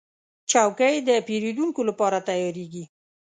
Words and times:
چوکۍ 0.51 0.95
د 1.07 1.09
پیرودونکو 1.27 1.81
لپاره 1.89 2.17
تیارېږي. 2.27 2.83